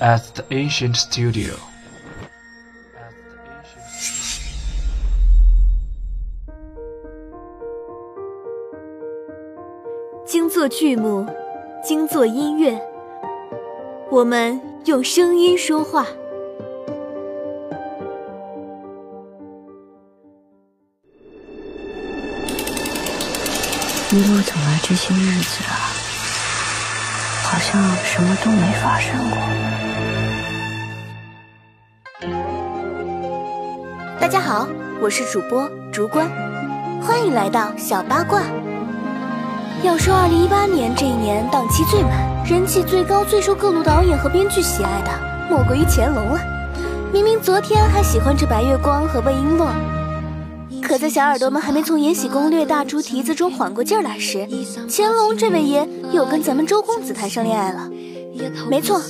[0.00, 1.54] at the ancient studio.
[10.26, 11.26] 精作剧目，
[11.82, 12.80] 精作音乐，
[14.10, 16.06] 我们用声音说话。
[24.10, 25.93] 一路走来这些日子啊，
[27.54, 29.38] 好像什么都没发生过。
[34.18, 34.66] 大家好，
[35.00, 36.28] 我是主播竹关，
[37.00, 38.40] 欢迎来到小八卦。
[39.84, 42.10] 要说二零一八年这一年档期最满、
[42.44, 45.12] 人气最高、最受各路导演和编剧喜爱的，
[45.48, 46.40] 莫过于乾隆了。
[47.12, 49.68] 明明昨天还喜欢着白月光和魏璎珞。
[50.84, 54.46] 可在小耳朵们还没从《延禧攻略》大猪蹄子中缓过劲儿来时，
[54.86, 57.90] 乾隆这位爷又跟咱们周公子谈上恋爱了。
[58.68, 59.00] 没错，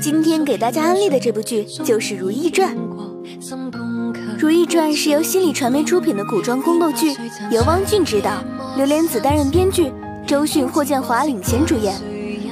[0.00, 2.76] 今天给大家安利的这部剧就是《如懿传》。
[4.38, 7.12] 《如懿传》是由新理传媒出品的古装宫斗剧，
[7.50, 8.30] 由汪俊执导，
[8.76, 9.92] 刘莲子担任编剧，
[10.24, 11.94] 周迅、霍建华领衔主演。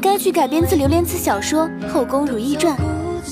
[0.00, 2.76] 该剧改编自刘莲子小说《后宫如懿传》。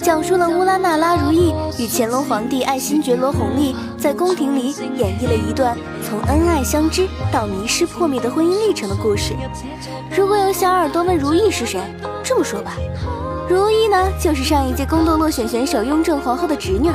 [0.02, 9.34] 讲述了乌拉那拉如意与乾隆皇帝爱新觉罗弘历在宫廷里演绎了一段从恩爱相知到迷失破灭的婚姻历程的故事。
[10.16, 11.80] 如果有小耳朵问如意是谁，
[12.22, 12.76] 这么说吧，
[13.48, 16.90] 如意呢就是上一届宫斗落选选手雍正皇后的侄女，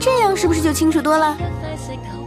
[0.00, 1.36] 这样是不是就清楚多了？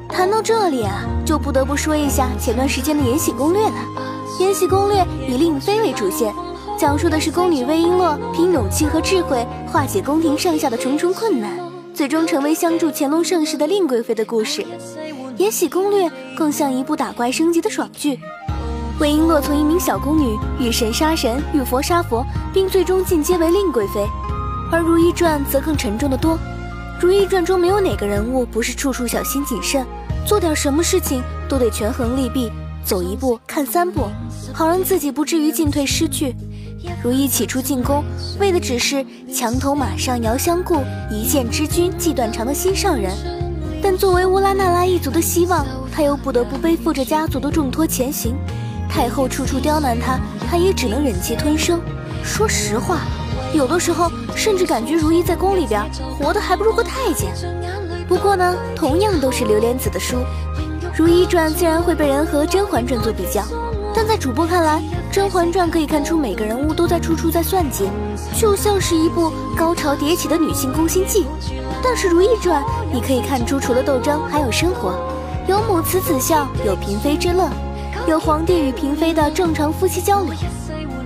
[0.09, 3.79] 谈到这里啊，就不得不说一下前段时间的《延禧攻略》了，
[4.41, 6.33] 《延禧攻略》以令妃为主线。
[6.77, 11.57] 讲述的是宫女魏璎珞凭勇气和智慧化解宫廷上下的重重困难，
[11.91, 14.61] 最终成为相助乾隆盛世的令贵妃的故事。
[15.37, 18.19] 《延禧攻略》更像一部打怪升级的爽剧。
[18.99, 24.07] 魏璎珞从一名小宫女遇神杀神，遇佛杀佛，并最终进阶为令贵妃。
[24.71, 26.35] 而《如懿传》则更沉重的多，
[27.01, 29.83] 《如懿传》中没有哪个人物不是处处小心谨慎，
[30.27, 32.51] 做点什么事情都得权衡利弊，
[32.83, 34.07] 走一步看三步，
[34.53, 36.35] 好让自己不至于进退失据。
[37.03, 38.03] 如懿起初进宫，
[38.39, 43.11] 为的只是墙头马上遥相顾，一见知君即断肠的心上人。
[43.81, 48.35] 但作为乌拉那拉一族的希望，她又不得不背负着家族的重托前行。
[48.89, 51.79] 太后处处刁难她，她也只能忍气吞声。
[52.23, 53.01] 说实话，
[53.53, 55.81] 有的时候甚至感觉如懿在宫里边
[56.17, 57.31] 活得还不如个太监。
[58.07, 60.17] 不过呢，同样都是刘莲子的书，
[60.95, 63.43] 《如懿传》自然会被人和《甄嬛传》做比较。
[63.97, 64.79] 但在主播看来，
[65.11, 67.89] 《甄嬛传》可以看出每个人物都在处处在算计，
[68.39, 71.25] 就像是一部高潮迭起的女性攻心计。
[71.81, 72.61] 但是《如懿传》，
[72.93, 74.93] 你可以看出除了斗争，还有生活，
[75.47, 77.49] 有母慈子孝，有嫔妃之乐，
[78.07, 80.31] 有皇帝与嫔妃的正常夫妻交流。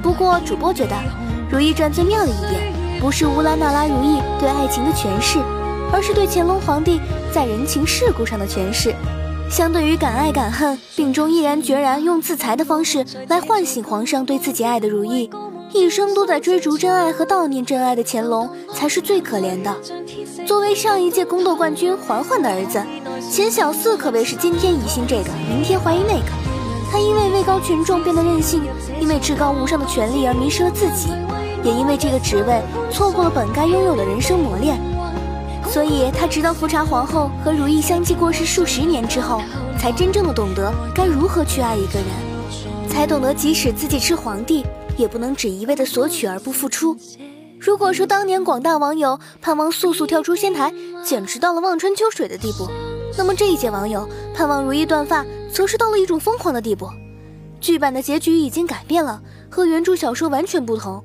[0.03, 0.93] 不过主播觉得，
[1.49, 5.39] 《如懿传》最妙的一点，不是乌拉那拉如懿对爱情的诠释，
[5.93, 6.99] 而是对乾隆皇帝
[7.33, 8.93] 在人情世故上的诠释。
[9.51, 15.29] 相对于敢爱敢恨，病中毅然决然用自裁的方式来唤醒皇上对自己爱的如意，
[15.73, 19.75] 一生都在追逐真爱和悼念真爱的乾隆才是最可怜的。
[20.45, 22.81] 作为上一届宫斗冠军嬛嬛的儿子，
[23.29, 26.31] 钱小四可谓是今天疑心这个，明天怀疑那个。
[26.89, 28.61] 他因为位高权重变得任性，
[29.01, 31.09] 因为至高无上的权力而迷失了自己，
[31.61, 34.79] 也因为这个职位错过了本该拥有的人生磨练。
[35.69, 39.41] 所以，他直到富察皇后和如意相继过世数十年之后，
[39.79, 44.65] 才真正的懂得该如何去爱一个人，才懂得即使自己是皇帝，
[44.97, 46.97] 也不能只一味的索取而不付出。
[47.57, 50.73] 如果说当年广大网友盼望素素跳出仙台，
[51.05, 52.67] 简直到了望穿秋水的地步，
[53.17, 56.89] 那么这一届网友盼望如意断发，则是到了一种疯狂的地步。
[57.61, 61.01] 剧版的结局已经改变了，和原著小说完全不同。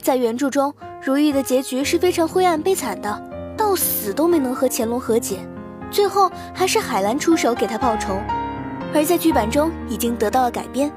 [0.00, 0.72] 在原著中，
[1.04, 3.35] 如意的结局是非常灰暗悲惨的。
[3.66, 5.40] 到死都没能和乾隆和解，
[5.90, 8.16] 最后还是海兰出手给他报仇。
[8.94, 10.88] 而在剧版中已经得到了改编，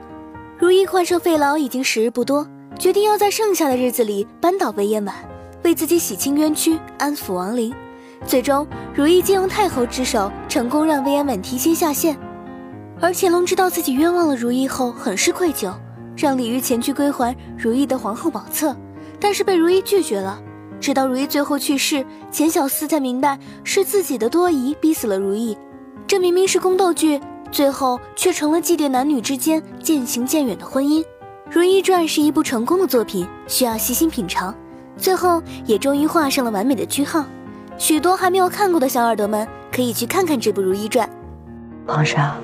[0.56, 2.47] 如懿患上肺痨已经时日不多，
[2.78, 5.16] 决定要在剩下的日子里扳倒魏嫣婉，
[5.64, 7.73] 为自己洗清冤屈，安抚亡灵。
[8.28, 12.16] 最终，如懿借用太后之手，成功让魏嫣婉提前下线。
[13.02, 15.73] 而乾隆知道自己冤枉了如懿后，很是愧疚，
[16.16, 18.78] 让李煜前去归还如懿的皇后宝册，
[19.20, 20.40] 但是被如懿拒绝了。
[20.79, 25.58] 直到如懿最后去世，钱小四才明白是自己的多疑逼死了如懿。
[26.08, 27.20] 这明明是宫斗剧，
[27.52, 31.02] 最后却成了祭奠男女之间渐行渐远的婚姻。
[31.52, 34.53] 《如懿传》是一部成功的作品，需要细心品尝，
[34.97, 37.26] 最后也终于画上了完美的句号。
[37.78, 41.08] 许多还没有看过的小耳朵们可以去看看这部《如懿传》。
[41.91, 42.35] 皇上，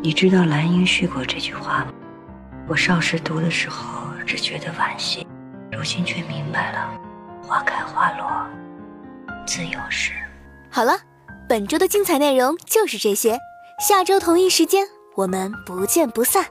[0.00, 1.86] 你知道兰因絮果这句话吗？
[2.68, 5.26] 我少时读的时候只觉得惋惜，
[5.72, 7.00] 如今却明白了。
[7.46, 8.28] 花开花落，
[9.46, 10.12] 自有时。
[10.68, 10.98] 好了，
[11.48, 13.38] 本周的精彩内容就是这些，
[13.78, 16.44] 下周同一时间我们不见不散。